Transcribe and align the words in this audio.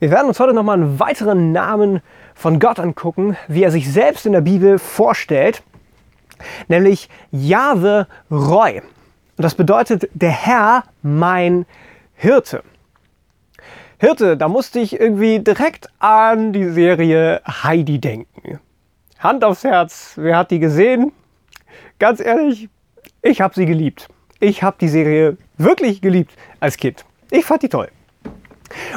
Wir 0.00 0.10
werden 0.10 0.28
uns 0.28 0.40
heute 0.40 0.54
nochmal 0.54 0.78
einen 0.78 0.98
weiteren 0.98 1.52
Namen 1.52 2.00
von 2.34 2.58
Gott 2.58 2.78
angucken, 2.78 3.36
wie 3.48 3.62
er 3.62 3.70
sich 3.70 3.92
selbst 3.92 4.24
in 4.24 4.32
der 4.32 4.40
Bibel 4.40 4.78
vorstellt, 4.78 5.62
nämlich 6.68 7.10
Jahwe 7.30 8.06
Roy. 8.30 8.80
Und 8.80 9.44
das 9.44 9.54
bedeutet 9.54 10.08
der 10.14 10.30
Herr 10.30 10.84
mein 11.02 11.66
Hirte. 12.14 12.62
Hirte, 13.98 14.38
da 14.38 14.48
musste 14.48 14.80
ich 14.80 14.98
irgendwie 14.98 15.40
direkt 15.40 15.90
an 15.98 16.54
die 16.54 16.70
Serie 16.70 17.42
Heidi 17.46 17.98
denken. 17.98 18.58
Hand 19.18 19.44
aufs 19.44 19.64
Herz, 19.64 20.14
wer 20.16 20.38
hat 20.38 20.50
die 20.50 20.60
gesehen? 20.60 21.12
Ganz 21.98 22.20
ehrlich, 22.20 22.70
ich 23.20 23.42
habe 23.42 23.54
sie 23.54 23.66
geliebt. 23.66 24.08
Ich 24.38 24.62
habe 24.62 24.78
die 24.80 24.88
Serie 24.88 25.36
wirklich 25.58 26.00
geliebt 26.00 26.32
als 26.58 26.78
Kind. 26.78 27.04
Ich 27.30 27.44
fand 27.44 27.62
die 27.62 27.68
toll. 27.68 27.90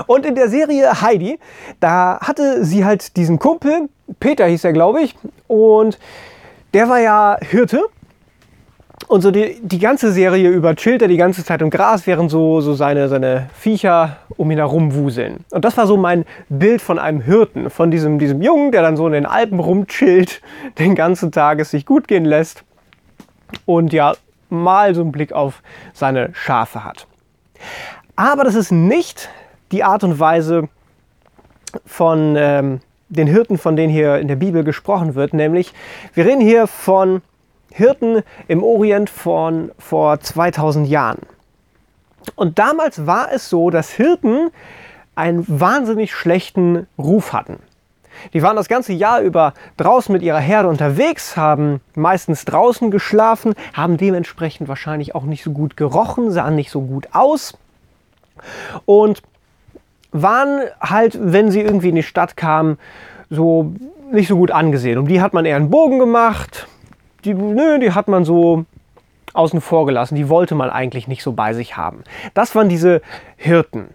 Und 0.07 0.25
in 0.25 0.35
der 0.35 0.49
Serie 0.49 1.01
Heidi, 1.01 1.39
da 1.79 2.19
hatte 2.21 2.63
sie 2.65 2.85
halt 2.85 3.17
diesen 3.17 3.39
Kumpel, 3.39 3.89
Peter 4.19 4.45
hieß 4.45 4.63
er, 4.63 4.73
glaube 4.73 5.01
ich, 5.01 5.15
und 5.47 5.99
der 6.73 6.89
war 6.89 6.99
ja 6.99 7.37
Hirte. 7.41 7.83
Und 9.07 9.21
so 9.21 9.31
die, 9.31 9.59
die 9.61 9.79
ganze 9.79 10.11
Serie 10.11 10.49
über 10.49 10.75
chillt 10.75 11.01
er 11.01 11.07
die 11.07 11.17
ganze 11.17 11.43
Zeit 11.43 11.61
im 11.61 11.69
Gras, 11.69 12.07
während 12.07 12.31
so, 12.31 12.61
so 12.61 12.73
seine, 12.73 13.09
seine 13.09 13.49
Viecher 13.53 14.17
um 14.37 14.49
ihn 14.49 14.57
herum 14.57 14.95
wuseln. 14.95 15.43
Und 15.51 15.65
das 15.65 15.75
war 15.77 15.87
so 15.87 15.97
mein 15.97 16.25
Bild 16.49 16.81
von 16.81 16.99
einem 16.99 17.21
Hirten, 17.21 17.69
von 17.69 17.91
diesem, 17.91 18.17
diesem 18.17 18.41
Jungen, 18.41 18.71
der 18.71 18.81
dann 18.81 18.95
so 18.95 19.05
in 19.05 19.13
den 19.13 19.25
Alpen 19.25 19.59
rumchillt, 19.59 20.41
den 20.79 20.95
ganzen 20.95 21.31
Tag 21.31 21.59
es 21.59 21.71
sich 21.71 21.85
gut 21.85 22.07
gehen 22.07 22.25
lässt 22.25 22.63
und 23.65 23.93
ja, 23.93 24.13
mal 24.49 24.95
so 24.95 25.01
einen 25.01 25.11
Blick 25.11 25.33
auf 25.33 25.61
seine 25.93 26.29
Schafe 26.33 26.83
hat. 26.83 27.07
Aber 28.15 28.43
das 28.43 28.55
ist 28.55 28.71
nicht 28.71 29.29
die 29.73 29.83
Art 29.83 30.03
und 30.03 30.19
Weise 30.19 30.69
von 31.85 32.35
ähm, 32.37 32.79
den 33.09 33.27
Hirten, 33.27 33.57
von 33.57 33.75
denen 33.75 33.91
hier 33.91 34.19
in 34.19 34.27
der 34.27 34.35
Bibel 34.35 34.63
gesprochen 34.63 35.15
wird. 35.15 35.33
Nämlich, 35.33 35.73
wir 36.13 36.25
reden 36.25 36.41
hier 36.41 36.67
von 36.67 37.21
Hirten 37.71 38.21
im 38.47 38.63
Orient 38.63 39.09
von 39.09 39.71
vor 39.79 40.19
2000 40.19 40.87
Jahren. 40.87 41.19
Und 42.35 42.59
damals 42.59 43.05
war 43.05 43.31
es 43.33 43.49
so, 43.49 43.69
dass 43.69 43.91
Hirten 43.91 44.51
einen 45.15 45.45
wahnsinnig 45.47 46.13
schlechten 46.13 46.87
Ruf 46.97 47.33
hatten. 47.33 47.57
Die 48.33 48.43
waren 48.43 48.55
das 48.55 48.69
ganze 48.69 48.93
Jahr 48.93 49.21
über 49.21 49.53
draußen 49.77 50.13
mit 50.13 50.21
ihrer 50.21 50.39
Herde 50.39 50.69
unterwegs, 50.69 51.35
haben 51.35 51.81
meistens 51.95 52.45
draußen 52.45 52.91
geschlafen, 52.91 53.55
haben 53.73 53.97
dementsprechend 53.97 54.67
wahrscheinlich 54.67 55.15
auch 55.15 55.23
nicht 55.23 55.43
so 55.43 55.51
gut 55.51 55.75
gerochen, 55.75 56.31
sahen 56.31 56.55
nicht 56.55 56.69
so 56.69 56.81
gut 56.81 57.09
aus. 57.11 57.57
Und 58.85 59.23
waren 60.13 60.61
halt, 60.79 61.17
wenn 61.21 61.51
sie 61.51 61.61
irgendwie 61.61 61.89
in 61.89 61.95
die 61.95 62.03
Stadt 62.03 62.37
kamen, 62.37 62.77
so 63.29 63.73
nicht 64.11 64.27
so 64.27 64.37
gut 64.37 64.51
angesehen. 64.51 64.97
Um 64.97 65.07
die 65.07 65.21
hat 65.21 65.33
man 65.33 65.45
eher 65.45 65.55
einen 65.55 65.69
Bogen 65.69 65.99
gemacht. 65.99 66.67
Die, 67.25 67.33
nö, 67.33 67.79
die 67.79 67.91
hat 67.91 68.07
man 68.07 68.23
so 68.23 68.65
außen 69.33 69.59
vor 69.59 69.85
gelassen. 69.85 70.15
Die 70.15 70.29
wollte 70.29 70.55
man 70.55 70.69
eigentlich 70.69 71.07
nicht 71.07 71.23
so 71.23 71.33
bei 71.33 71.53
sich 71.53 71.75
haben. 71.75 72.03
Das 72.33 72.55
waren 72.55 72.69
diese 72.69 73.01
Hirten. 73.35 73.89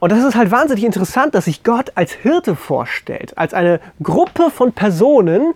Und 0.00 0.12
das 0.12 0.22
ist 0.22 0.36
halt 0.36 0.50
wahnsinnig 0.50 0.84
interessant, 0.84 1.34
dass 1.34 1.46
sich 1.46 1.64
Gott 1.64 1.92
als 1.94 2.12
Hirte 2.12 2.54
vorstellt, 2.54 3.36
als 3.38 3.54
eine 3.54 3.80
Gruppe 4.02 4.50
von 4.50 4.72
Personen, 4.72 5.54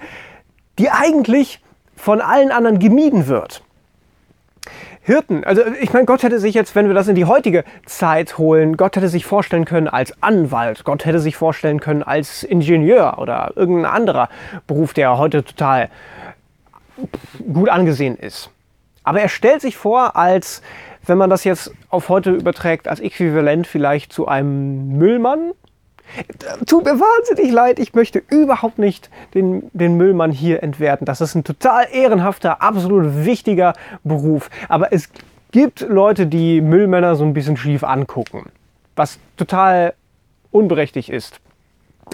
die 0.79 0.91
eigentlich 0.91 1.61
von 1.95 2.21
allen 2.21 2.51
anderen 2.51 2.79
gemieden 2.79 3.27
wird. 3.27 3.63
Hirten. 5.07 5.45
Also 5.45 5.63
ich 5.81 5.93
meine, 5.93 6.05
Gott 6.05 6.25
hätte 6.25 6.41
sich 6.41 6.53
jetzt, 6.53 6.75
wenn 6.75 6.89
wir 6.89 6.95
das 6.95 7.07
in 7.07 7.15
die 7.15 7.27
heutige 7.27 7.63
Zeit 7.85 8.39
holen, 8.39 8.77
Gott 8.77 8.97
hätte 8.97 9.09
sich 9.09 9.25
vorstellen 9.25 9.65
können 9.65 9.87
als 9.87 10.21
Anwalt, 10.21 10.83
Gott 10.83 11.05
hätte 11.05 11.21
sich 11.21 11.37
vorstellen 11.37 11.79
können 11.79 12.03
als 12.03 12.43
Ingenieur 12.43 13.19
oder 13.19 13.53
irgendein 13.55 13.87
anderer 13.87 14.29
Beruf, 14.67 14.95
der 14.95 15.17
heute 15.17 15.45
total 15.45 15.91
gut 17.53 17.69
angesehen 17.69 18.17
ist. 18.17 18.51
Aber 19.05 19.21
er 19.21 19.29
stellt 19.29 19.61
sich 19.61 19.77
vor 19.77 20.17
als, 20.17 20.61
wenn 21.07 21.19
man 21.19 21.31
das 21.31 21.45
jetzt 21.45 21.71
auf 21.89 22.09
heute 22.09 22.33
überträgt, 22.33 22.89
als 22.89 22.99
äquivalent 22.99 23.69
vielleicht 23.69 24.13
zu 24.13 24.27
einem 24.27 24.99
Müllmann, 24.99 25.53
Tut 26.67 26.85
mir 26.85 26.99
wahnsinnig 26.99 27.53
leid, 27.53 27.79
ich 27.79 27.95
möchte 27.95 28.23
überhaupt 28.29 28.79
nicht 28.79 29.11
den, 29.35 29.71
den 29.73 29.97
Müllmann 29.97 30.31
hier 30.31 30.63
entwerten. 30.63 31.05
Das 31.05 31.21
ist 31.21 31.35
ein 31.35 31.45
total 31.45 31.87
ehrenhafter, 31.93 32.63
absolut 32.63 33.25
wichtiger 33.25 33.75
Beruf. 34.05 34.51
Aber 34.69 34.93
es 34.93 35.09
gibt 35.53 35.81
Leute, 35.81 36.27
die 36.27 36.61
Müllmänner 36.61 37.17
so 37.17 37.25
ein 37.25 37.35
bisschen 37.35 37.57
schief 37.57 37.85
angucken, 37.85 38.51
was 38.95 39.19
total 39.37 39.95
unberechtigt 40.51 41.09
ist. 41.09 41.41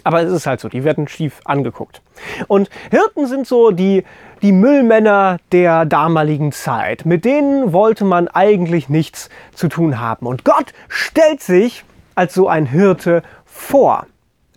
Aber 0.04 0.22
es 0.22 0.32
ist 0.32 0.47
halt 0.47 0.60
so, 0.60 0.69
die 0.69 0.84
werden 0.84 1.06
schief 1.06 1.41
angeguckt. 1.44 2.00
Und 2.48 2.70
Hirten 2.91 3.26
sind 3.26 3.47
so 3.47 3.70
die, 3.70 4.04
die 4.41 4.53
Müllmänner 4.53 5.38
der 5.53 5.84
damaligen 5.84 6.50
Zeit. 6.50 7.04
Mit 7.04 7.24
denen 7.24 7.72
wollte 7.72 8.04
man 8.04 8.28
eigentlich 8.28 8.88
nichts 8.88 9.28
zu 9.54 9.69
tun 9.69 10.00
haben. 10.00 10.26
Und 10.26 10.44
Gott 10.44 10.72
stellt 10.88 11.42
sich 11.42 11.84
als 12.14 12.34
so 12.34 12.48
ein 12.48 12.66
Hirte 12.66 13.22
vor 13.52 14.06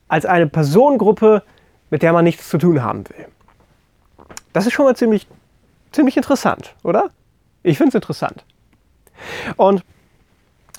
als 0.08 0.26
eine 0.26 0.48
Personengruppe, 0.48 1.44
mit 1.90 2.02
der 2.02 2.14
man 2.14 2.24
nichts 2.24 2.50
zu 2.50 2.58
tun 2.58 2.82
haben 2.82 3.04
will. 3.10 3.28
Das 4.54 4.66
ist 4.66 4.74
schon 4.74 4.86
mal 4.86 4.96
ziemlich, 4.96 5.28
ziemlich 5.92 6.16
interessant, 6.18 6.76
oder? 6.84 7.10
Ich 7.64 7.78
finde 7.78 7.90
es 7.90 7.96
interessant. 7.96 8.46
Und 9.58 9.84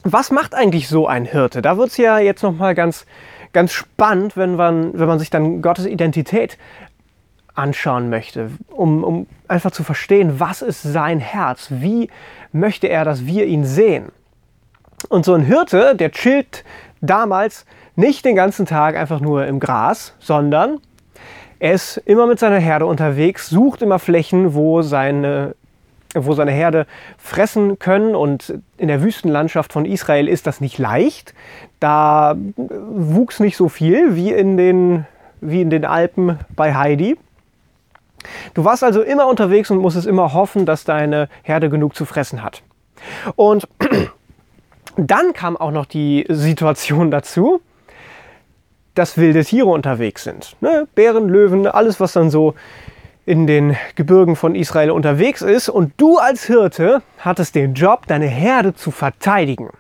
was 0.02 0.30
macht 0.30 0.54
eigentlich 0.54 0.88
so 0.88 1.06
ein 1.06 1.24
Hirte? 1.24 1.62
Da 1.62 1.76
wird 1.76 1.90
es 1.90 1.96
ja 1.96 2.18
jetzt 2.18 2.42
nochmal 2.42 2.74
ganz, 2.74 3.06
ganz 3.52 3.72
spannend, 3.72 4.36
wenn 4.36 4.56
man, 4.56 4.98
wenn 4.98 5.08
man 5.08 5.18
sich 5.18 5.30
dann 5.30 5.62
Gottes 5.62 5.86
Identität 5.86 6.58
anschauen 7.54 8.08
möchte, 8.08 8.50
um, 8.68 9.02
um 9.02 9.26
einfach 9.48 9.70
zu 9.70 9.82
verstehen, 9.82 10.38
was 10.38 10.62
ist 10.62 10.82
sein 10.82 11.18
Herz, 11.18 11.68
wie 11.70 12.10
möchte 12.52 12.86
er, 12.88 13.04
dass 13.04 13.26
wir 13.26 13.46
ihn 13.46 13.64
sehen. 13.64 14.12
Und 15.08 15.24
so 15.24 15.34
ein 15.34 15.42
Hirte, 15.42 15.94
der 15.94 16.10
chillt 16.12 16.64
damals 17.00 17.66
nicht 17.94 18.24
den 18.24 18.36
ganzen 18.36 18.66
Tag 18.66 18.96
einfach 18.96 19.20
nur 19.20 19.46
im 19.46 19.60
Gras, 19.60 20.14
sondern 20.18 20.80
er 21.58 21.72
ist 21.72 21.96
immer 21.98 22.26
mit 22.26 22.38
seiner 22.38 22.58
Herde 22.58 22.86
unterwegs, 22.86 23.48
sucht 23.48 23.80
immer 23.82 23.98
Flächen, 23.98 24.54
wo 24.54 24.82
seine, 24.82 25.54
wo 26.14 26.34
seine 26.34 26.50
Herde 26.50 26.86
fressen 27.16 27.78
können. 27.78 28.14
Und 28.14 28.58
in 28.76 28.88
der 28.88 29.02
Wüstenlandschaft 29.02 29.72
von 29.72 29.86
Israel 29.86 30.28
ist 30.28 30.46
das 30.46 30.60
nicht 30.60 30.78
leicht. 30.78 31.32
Da 31.80 32.36
wuchs 32.56 33.40
nicht 33.40 33.56
so 33.56 33.68
viel 33.68 34.16
wie 34.16 34.32
in 34.32 34.56
den, 34.58 35.06
wie 35.40 35.62
in 35.62 35.70
den 35.70 35.86
Alpen 35.86 36.38
bei 36.54 36.74
Heidi. 36.74 37.16
Du 38.54 38.64
warst 38.64 38.84
also 38.84 39.02
immer 39.02 39.26
unterwegs 39.26 39.70
und 39.70 39.78
musstest 39.78 40.06
immer 40.06 40.34
hoffen, 40.34 40.66
dass 40.66 40.84
deine 40.84 41.28
Herde 41.42 41.70
genug 41.70 41.94
zu 41.94 42.04
fressen 42.04 42.42
hat. 42.42 42.62
Und 43.34 43.66
dann 44.96 45.32
kam 45.32 45.56
auch 45.56 45.70
noch 45.70 45.86
die 45.86 46.24
Situation 46.28 47.10
dazu, 47.10 47.60
dass 48.94 49.18
wilde 49.18 49.44
Tiere 49.44 49.66
unterwegs 49.66 50.24
sind. 50.24 50.56
Ne? 50.60 50.88
Bären, 50.94 51.28
Löwen, 51.28 51.66
alles, 51.66 52.00
was 52.00 52.12
dann 52.12 52.30
so 52.30 52.54
in 53.26 53.46
den 53.46 53.76
Gebirgen 53.96 54.36
von 54.36 54.54
Israel 54.54 54.90
unterwegs 54.90 55.42
ist. 55.42 55.68
Und 55.68 55.92
du 55.98 56.18
als 56.18 56.44
Hirte 56.44 57.02
hattest 57.18 57.54
den 57.54 57.74
Job, 57.74 58.06
deine 58.06 58.26
Herde 58.26 58.74
zu 58.74 58.90
verteidigen. 58.90 59.70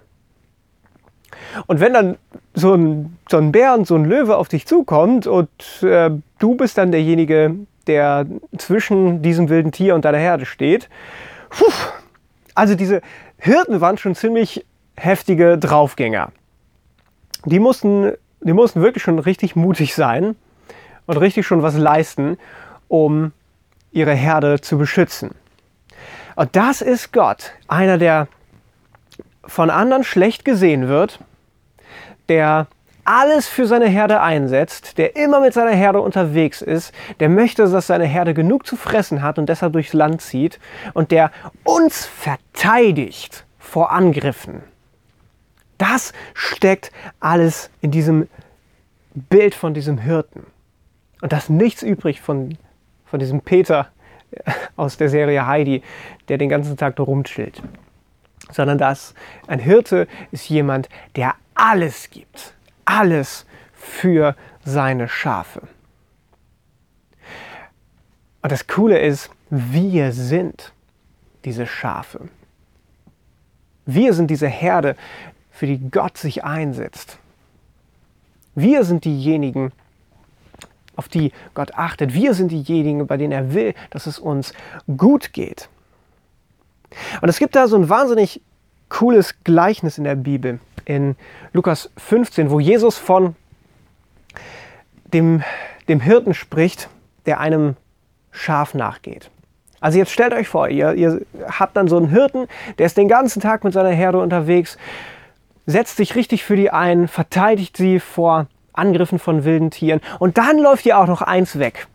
Und 1.66 1.80
wenn 1.80 1.94
dann 1.94 2.18
so 2.54 2.74
ein, 2.74 3.16
so 3.30 3.38
ein 3.38 3.52
Bär 3.52 3.74
und 3.74 3.86
so 3.86 3.94
ein 3.94 4.04
Löwe 4.04 4.36
auf 4.36 4.48
dich 4.48 4.66
zukommt 4.66 5.26
und 5.26 5.48
äh, 5.82 6.10
du 6.38 6.54
bist 6.56 6.76
dann 6.76 6.90
derjenige, 6.90 7.54
der 7.86 8.26
zwischen 8.58 9.22
diesem 9.22 9.48
wilden 9.48 9.72
Tier 9.72 9.94
und 9.94 10.04
deiner 10.04 10.18
Herde 10.18 10.44
steht, 10.44 10.88
puh, 11.50 11.72
also 12.54 12.74
diese 12.74 13.00
Hirten 13.38 13.80
waren 13.80 13.96
schon 13.96 14.14
ziemlich 14.14 14.64
heftige 14.96 15.58
Draufgänger. 15.58 16.32
Die 17.44 17.60
mussten 17.60 18.12
die 18.40 18.52
mussten 18.52 18.82
wirklich 18.82 19.02
schon 19.02 19.18
richtig 19.18 19.56
mutig 19.56 19.94
sein 19.94 20.36
und 21.06 21.16
richtig 21.16 21.46
schon 21.46 21.62
was 21.62 21.76
leisten, 21.76 22.38
um 22.88 23.32
ihre 23.90 24.12
Herde 24.12 24.60
zu 24.60 24.78
beschützen. 24.78 25.30
Und 26.36 26.54
das 26.54 26.82
ist 26.82 27.12
Gott, 27.12 27.52
einer, 27.66 27.98
der 27.98 28.28
von 29.44 29.70
anderen 29.70 30.04
schlecht 30.04 30.44
gesehen 30.44 30.88
wird, 30.88 31.18
der 32.28 32.66
alles 33.04 33.46
für 33.46 33.66
seine 33.66 33.86
Herde 33.86 34.20
einsetzt, 34.20 34.98
der 34.98 35.16
immer 35.16 35.40
mit 35.40 35.54
seiner 35.54 35.70
Herde 35.70 36.00
unterwegs 36.00 36.60
ist, 36.60 36.92
der 37.20 37.28
möchte, 37.28 37.68
dass 37.68 37.86
seine 37.86 38.04
Herde 38.04 38.34
genug 38.34 38.66
zu 38.66 38.76
fressen 38.76 39.22
hat 39.22 39.38
und 39.38 39.48
deshalb 39.48 39.72
durchs 39.72 39.92
Land 39.92 40.20
zieht 40.20 40.58
und 40.92 41.12
der 41.12 41.30
uns 41.62 42.04
verteidigt 42.04 43.44
vor 43.58 43.92
Angriffen. 43.92 44.62
Das 45.78 46.12
steckt 46.34 46.90
alles 47.20 47.70
in 47.80 47.90
diesem 47.90 48.28
Bild 49.14 49.54
von 49.54 49.74
diesem 49.74 49.98
Hirten. 49.98 50.46
Und 51.20 51.32
da 51.32 51.38
ist 51.38 51.50
nichts 51.50 51.82
übrig 51.82 52.20
von, 52.20 52.56
von 53.04 53.20
diesem 53.20 53.40
Peter 53.40 53.88
aus 54.76 54.96
der 54.96 55.08
Serie 55.08 55.46
Heidi, 55.46 55.82
der 56.28 56.38
den 56.38 56.48
ganzen 56.48 56.76
Tag 56.76 56.96
da 56.96 57.02
rumchillt. 57.02 57.62
Sondern 58.50 58.78
das, 58.78 59.14
ein 59.46 59.58
Hirte 59.58 60.06
ist 60.30 60.48
jemand, 60.48 60.88
der 61.16 61.34
alles 61.54 62.10
gibt. 62.10 62.54
alles 62.86 63.44
für 63.72 64.34
seine 64.64 65.08
Schafe. 65.08 65.62
Und 68.42 68.52
das 68.52 68.66
Coole 68.66 68.98
ist, 68.98 69.30
wir 69.50 70.12
sind 70.12 70.72
diese 71.44 71.66
Schafe. 71.66 72.28
Wir 73.84 74.14
sind 74.14 74.28
diese 74.30 74.48
Herde, 74.48 74.96
für 75.56 75.66
die 75.66 75.90
Gott 75.90 76.18
sich 76.18 76.44
einsetzt. 76.44 77.18
Wir 78.54 78.84
sind 78.84 79.06
diejenigen, 79.06 79.72
auf 80.96 81.08
die 81.08 81.32
Gott 81.54 81.74
achtet. 81.74 82.12
Wir 82.12 82.34
sind 82.34 82.50
diejenigen, 82.50 83.06
bei 83.06 83.16
denen 83.16 83.32
er 83.32 83.54
will, 83.54 83.74
dass 83.90 84.06
es 84.06 84.18
uns 84.18 84.52
gut 84.98 85.32
geht. 85.32 85.68
Und 87.22 87.30
es 87.30 87.38
gibt 87.38 87.56
da 87.56 87.68
so 87.68 87.76
ein 87.76 87.88
wahnsinnig 87.88 88.42
cooles 88.90 89.34
Gleichnis 89.44 89.96
in 89.96 90.04
der 90.04 90.14
Bibel, 90.14 90.60
in 90.84 91.16
Lukas 91.54 91.90
15, 91.96 92.50
wo 92.50 92.60
Jesus 92.60 92.98
von 92.98 93.34
dem, 95.12 95.42
dem 95.88 96.00
Hirten 96.00 96.34
spricht, 96.34 96.90
der 97.24 97.40
einem 97.40 97.76
Schaf 98.30 98.74
nachgeht. 98.74 99.30
Also 99.80 99.98
jetzt 99.98 100.12
stellt 100.12 100.34
euch 100.34 100.48
vor, 100.48 100.68
ihr, 100.68 100.94
ihr 100.94 101.22
habt 101.46 101.76
dann 101.76 101.88
so 101.88 101.96
einen 101.96 102.08
Hirten, 102.08 102.46
der 102.78 102.86
ist 102.86 102.96
den 102.96 103.08
ganzen 103.08 103.40
Tag 103.40 103.64
mit 103.64 103.72
seiner 103.72 103.90
Herde 103.90 104.18
unterwegs, 104.18 104.78
setzt 105.66 105.96
sich 105.96 106.14
richtig 106.14 106.44
für 106.44 106.56
die 106.56 106.70
ein, 106.70 107.08
verteidigt 107.08 107.76
sie 107.76 108.00
vor 108.00 108.46
Angriffen 108.72 109.18
von 109.18 109.44
wilden 109.44 109.70
Tieren 109.70 110.00
und 110.18 110.38
dann 110.38 110.58
läuft 110.58 110.86
ihr 110.86 110.98
auch 110.98 111.06
noch 111.06 111.22
eins 111.22 111.58
weg. 111.58 111.86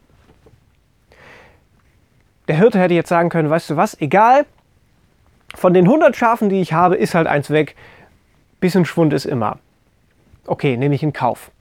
Der 2.47 2.57
Hirte 2.57 2.79
hätte 2.79 2.94
jetzt 2.94 3.09
sagen 3.09 3.29
können, 3.29 3.50
weißt 3.50 3.69
du 3.69 3.77
was, 3.77 4.00
egal, 4.01 4.45
von 5.56 5.73
den 5.73 5.85
100 5.85 6.15
Schafen, 6.15 6.50
die 6.50 6.62
ich 6.62 6.73
habe, 6.73 6.95
ist 6.95 7.15
halt 7.15 7.27
eins 7.27 7.50
weg. 7.50 7.75
Bisschen 8.59 8.85
Schwund 8.85 9.13
ist 9.13 9.25
immer. 9.25 9.57
Okay, 10.47 10.77
nehme 10.77 10.95
ich 10.95 11.03
in 11.03 11.13
Kauf. 11.13 11.51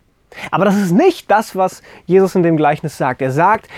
Aber 0.51 0.65
das 0.65 0.77
ist 0.77 0.93
nicht 0.93 1.31
das, 1.31 1.57
was 1.57 1.83
Jesus 2.07 2.35
in 2.35 2.43
dem 2.43 2.57
Gleichnis 2.57 2.97
sagt. 2.97 3.21
Er 3.21 3.33
sagt, 3.33 3.69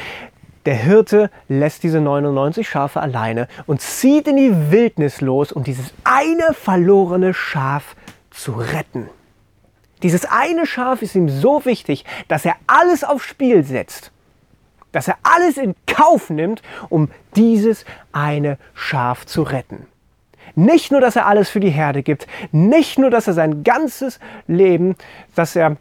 der 0.67 0.75
Hirte 0.75 1.31
lässt 1.49 1.82
diese 1.82 2.00
99 2.00 2.69
Schafe 2.69 3.00
alleine 3.00 3.49
und 3.67 3.81
zieht 3.81 4.29
in 4.29 4.37
die 4.37 4.70
Wildnis 4.70 5.20
los, 5.20 5.50
um 5.50 5.64
dieses 5.64 5.93
eine 6.05 6.55
verlorene 6.55 7.34
Schaf 7.34 7.96
zu 8.32 8.52
retten. 8.52 9.08
Dieses 10.02 10.25
eine 10.25 10.67
Schaf 10.67 11.02
ist 11.02 11.14
ihm 11.14 11.29
so 11.29 11.64
wichtig, 11.64 12.05
dass 12.29 12.44
er 12.44 12.56
alles 12.67 13.05
aufs 13.05 13.25
Spiel 13.25 13.62
setzt, 13.64 14.11
dass 14.90 15.08
er 15.08 15.17
alles 15.23 15.56
in 15.56 15.75
Kauf 15.87 16.29
nimmt, 16.29 16.62
um 16.88 17.11
dieses 17.37 17.84
eine 18.12 18.58
Schaf 18.75 19.26
zu 19.26 19.43
retten. 19.43 19.87
Nicht 20.55 20.90
nur, 20.93 21.00
dass 21.00 21.17
er 21.17 21.26
alles 21.26 21.49
für 21.49 21.61
die 21.61 21.70
Herde 21.70 22.02
gibt, 22.02 22.26
nicht 22.50 22.99
nur, 22.99 23.11
dass 23.11 23.26
er 23.26 23.32
sein 23.32 23.62
ganzes 23.62 24.19
Leben, 24.46 24.96
dass 25.34 25.56
er 25.56 25.76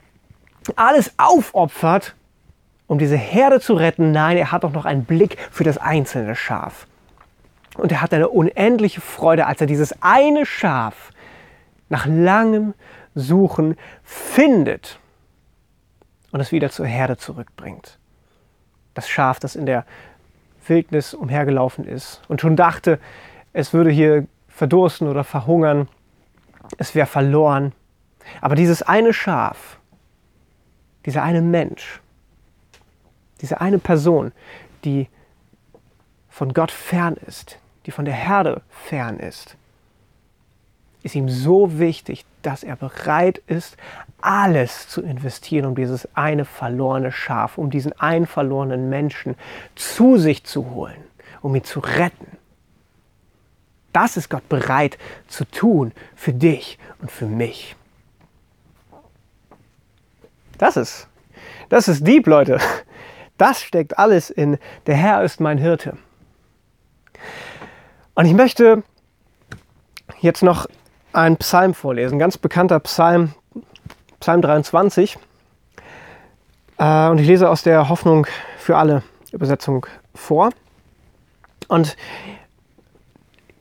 alles 0.76 1.14
aufopfert, 1.18 2.16
um 2.88 3.00
diese 3.00 3.18
Herde 3.18 3.60
zu 3.60 3.74
retten. 3.74 4.12
Nein, 4.12 4.38
er 4.38 4.52
hat 4.52 4.64
auch 4.64 4.72
noch 4.72 4.86
einen 4.86 5.06
Blick 5.06 5.38
für 5.50 5.64
das 5.64 5.78
einzelne 5.78 6.36
Schaf. 6.36 6.88
Und 7.78 7.92
er 7.92 8.02
hat 8.02 8.14
eine 8.14 8.30
unendliche 8.30 9.02
Freude, 9.02 9.48
als 9.48 9.62
er 9.62 9.68
dieses 9.68 9.96
eine 10.02 10.46
Schaf 10.46 11.12
nach 11.92 12.06
langem 12.06 12.74
Suchen 13.16 13.76
findet 14.02 14.98
und 16.32 16.40
es 16.40 16.54
wieder 16.54 16.70
zur 16.70 16.86
Herde 16.86 17.18
zurückbringt. 17.18 18.00
Das 18.94 19.10
Schaf, 19.10 19.40
das 19.40 19.56
in 19.56 19.66
der 19.66 19.86
Wildnis 20.66 21.14
umhergelaufen 21.14 21.86
ist 21.86 22.22
und 22.30 22.40
schon 22.40 22.56
dachte, 22.56 22.98
es 23.52 23.74
würde 23.74 23.90
hier 23.90 24.26
verdursten 24.48 25.10
oder 25.10 25.26
verhungern, 25.26 25.90
es 26.78 26.96
wäre 26.96 27.08
verloren. 27.08 27.74
Aber 28.40 28.56
dieses 28.56 28.82
eine 28.82 29.14
Schaf, 29.14 29.78
dieser 31.06 31.24
eine 31.24 31.42
Mensch, 31.42 32.00
diese 33.42 33.60
eine 33.60 33.80
Person, 33.80 34.32
die 34.86 35.10
von 36.30 36.54
Gott 36.54 36.72
fern 36.72 37.16
ist, 37.28 37.60
die 37.86 37.92
von 37.92 38.06
der 38.06 38.14
Herde 38.14 38.62
fern 38.70 39.20
ist, 39.20 39.58
ist 41.04 41.16
ihm 41.16 41.30
so 41.30 41.80
wichtig, 41.80 42.26
dass 42.42 42.64
er 42.64 42.76
bereit 42.76 43.40
ist, 43.48 43.78
alles 44.22 44.88
zu 44.88 45.02
investieren, 45.02 45.66
um 45.66 45.76
dieses 45.76 46.08
eine 46.16 46.46
verlorene 46.46 47.12
Schaf, 47.12 47.58
um 47.58 47.70
diesen 47.70 48.00
einen 48.00 48.28
verlorenen 48.28 48.90
Menschen 48.90 49.36
zu 49.76 50.18
sich 50.18 50.44
zu 50.44 50.70
holen, 50.70 51.04
um 51.42 51.56
ihn 51.56 51.64
zu 51.64 51.80
retten. 51.80 52.38
Das 53.94 54.16
ist 54.16 54.30
Gott 54.30 54.48
bereit 54.48 54.98
zu 55.28 55.46
tun 55.46 55.92
für 56.16 56.34
dich 56.34 56.78
und 57.02 57.12
für 57.12 57.26
mich. 57.26 57.76
Das 60.58 60.78
ist, 60.78 61.08
das 61.70 61.88
ist 61.88 62.06
Dieb, 62.06 62.28
Leute. 62.28 62.60
Das 63.38 63.60
steckt 63.60 63.98
alles 63.98 64.30
in 64.30 64.60
der 64.86 64.96
Herr 64.96 65.24
ist 65.24 65.40
mein 65.40 65.58
Hirte. 65.58 65.98
Und 68.14 68.26
ich 68.28 68.34
möchte 68.34 68.84
jetzt 70.20 70.44
noch 70.44 70.68
einen 71.14 71.38
Psalm 71.38 71.74
vorlesen, 71.74 72.16
ein 72.16 72.20
ganz 72.20 72.38
bekannter 72.38 72.80
Psalm, 72.80 73.34
Psalm 74.20 74.42
23. 74.42 75.18
Äh, 76.78 77.08
und 77.10 77.20
ich 77.20 77.28
lese 77.28 77.50
aus 77.50 77.64
der 77.64 77.90
Hoffnung 77.90 78.28
für 78.58 78.78
alle 78.78 79.04
Übersetzung 79.32 79.86
vor. 80.14 80.50
Und 81.68 81.96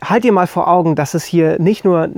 halt 0.03 0.25
dir 0.25 0.33
mal 0.33 0.47
vor 0.47 0.69
Augen, 0.69 0.95
dass 0.97 1.15
es 1.15 1.25
hier 1.25 1.59
nicht 1.59 1.85
nur 1.85 2.09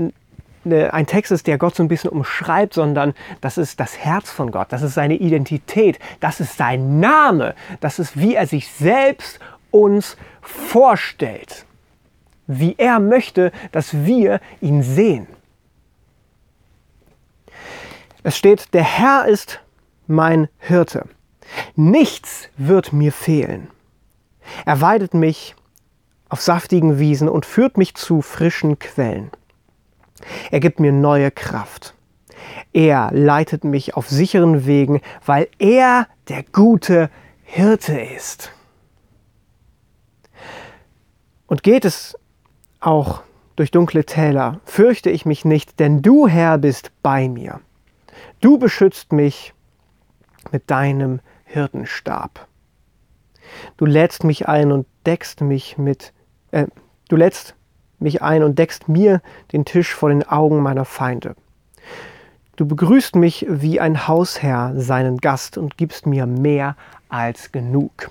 eine, 0.65 0.95
ein 0.95 1.07
Text 1.07 1.33
ist, 1.33 1.47
der 1.47 1.59
Gott 1.59 1.75
so 1.75 1.83
ein 1.83 1.89
bisschen 1.89 2.11
umschreibt, 2.11 2.75
sondern 2.75 3.15
das 3.41 3.59
ist 3.59 3.81
das 3.81 3.99
Herz 3.99 4.31
von 4.31 4.51
Gott, 4.53 4.69
das 4.71 4.83
ist 4.83 4.95
seine 4.95 5.17
Identität, 5.17 5.99
das 6.21 6.41
ist 6.41 6.57
sein 6.57 7.01
Name, 7.01 7.55
das 7.81 7.99
ist, 7.99 8.19
wie 8.19 8.35
er 8.35 8.47
sich 8.47 8.71
selbst 8.71 9.41
uns 9.71 10.17
vorstellt, 10.41 11.67
wie 12.47 12.75
er 12.79 12.99
möchte, 13.01 13.53
dass 13.71 14.05
wir 14.05 14.41
ihn 14.61 14.83
sehen. 14.83 15.27
Es 18.23 18.37
steht, 18.37 18.73
der 18.75 18.85
Herr 18.85 19.27
ist 19.27 19.61
mein 20.07 20.49
Hirte. 20.59 21.09
Nichts 21.75 22.49
wird 22.57 22.93
mir 22.93 23.13
fehlen. 23.13 23.69
Er 24.65 24.81
weidet 24.81 25.15
mich 25.15 25.55
auf 26.29 26.41
saftigen 26.41 26.99
Wiesen 26.99 27.29
und 27.29 27.47
führt 27.47 27.77
mich 27.77 27.95
zu 27.95 28.23
frischen 28.23 28.79
Quellen. 28.79 29.31
Er 30.51 30.61
gibt 30.61 30.81
mir 30.81 30.93
neue 30.93 31.31
Kraft. 31.31 31.95
Er 32.73 33.11
leitet 33.13 33.65
mich 33.65 33.95
auf 33.95 34.09
sicheren 34.09 34.67
Wegen, 34.67 35.01
weil 35.27 35.49
er 35.59 36.07
der 36.29 36.43
gute 36.43 37.11
Hirte 37.43 38.01
ist. 38.01 38.53
Und 41.47 41.63
geht 41.63 41.85
es 41.85 42.17
auch 42.83 43.23
durch 43.57 43.71
dunkle 43.71 44.05
Täler, 44.05 44.61
fürchte 44.65 45.11
ich 45.11 45.27
mich 45.27 45.45
nicht, 45.45 45.79
denn 45.79 46.03
du 46.03 46.27
Herr 46.27 46.59
bist 46.59 46.91
bei 47.03 47.29
mir. 47.29 47.61
Du 48.41 48.59
beschützt 48.59 49.13
mich 49.13 49.55
mit 50.51 50.71
deinem 50.71 51.21
Hirtenstab. 51.45 52.47
Du 53.77 53.85
lädst 53.85 54.25
mich 54.25 54.49
ein 54.49 54.73
und 54.73 54.87
deckst 55.07 55.41
mich 55.43 55.79
mit, 55.79 56.13
äh, 56.51 56.67
du 57.09 57.17
lädst 57.17 57.55
mich 57.99 58.23
ein 58.23 58.43
und 58.43 58.59
deckst 58.59 58.89
mir 58.89 59.21
den 59.53 59.65
Tisch 59.65 59.95
vor 59.95 60.09
den 60.09 60.27
Augen 60.27 60.61
meiner 60.61 60.85
Feinde. 60.85 61.37
Du 62.57 62.67
begrüßt 62.67 63.17
mich 63.17 63.47
wie 63.49 63.81
ein 63.81 64.09
Hausherr 64.09 64.73
seinen 64.77 65.19
Gast 65.19 65.57
und 65.57 65.77
gibst 65.77 66.07
mir 66.07 66.27
mehr 66.27 66.77
als 67.09 67.53
genug. 67.53 68.11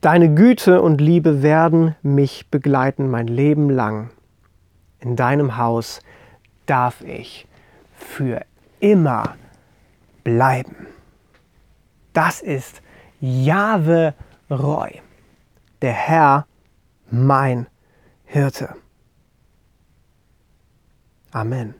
Deine 0.00 0.34
Güte 0.34 0.82
und 0.82 1.00
Liebe 1.00 1.42
werden 1.42 1.96
mich 2.02 2.48
begleiten 2.50 3.10
mein 3.10 3.26
Leben 3.26 3.70
lang. 3.70 4.10
In 5.00 5.16
deinem 5.16 5.56
Haus 5.56 6.00
darf 6.66 7.02
ich 7.02 7.46
für 7.94 8.42
immer 8.80 9.36
bleiben. 10.24 10.86
Das 12.12 12.40
ist 12.40 12.82
Jahwe 13.20 14.14
Roy, 14.50 15.00
der 15.82 15.92
Herr, 15.92 16.46
mein 17.10 17.66
Hirte. 18.24 18.74
Amen. 21.32 21.77